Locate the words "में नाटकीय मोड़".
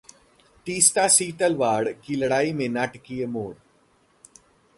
2.53-3.53